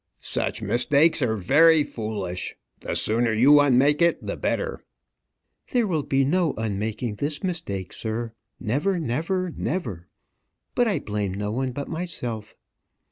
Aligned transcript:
"Such 0.19 0.63
mistakes 0.63 1.21
are 1.21 1.35
very 1.35 1.83
foolish. 1.83 2.55
The 2.79 2.95
sooner 2.95 3.31
you 3.33 3.59
unmake 3.59 4.01
it 4.01 4.25
the 4.25 4.35
better." 4.35 4.83
"There 5.73 5.85
will 5.85 6.01
be 6.01 6.25
no 6.25 6.55
unmaking 6.57 7.17
this 7.17 7.43
mistake, 7.43 7.93
sir, 7.93 8.33
never 8.59 8.97
never 8.99 9.51
never. 9.55 10.07
But 10.73 10.87
I 10.87 10.97
blame 10.97 11.35
no 11.35 11.51
one 11.51 11.71
but 11.71 11.87
myself." 11.87 12.55